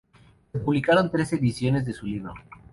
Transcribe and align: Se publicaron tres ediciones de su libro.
Se 0.51 0.57
publicaron 0.57 1.11
tres 1.11 1.31
ediciones 1.33 1.85
de 1.85 1.93
su 1.93 2.07
libro. 2.07 2.33